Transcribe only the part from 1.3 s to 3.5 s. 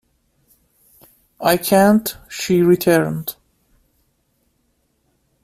"I can't," she returned.